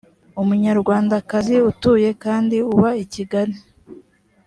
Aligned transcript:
umunyarwandakazi 0.41 1.55
utuye 1.69 2.09
kandi 2.23 2.57
uba 2.73 2.89
i 3.03 3.05
kigali 3.13 3.55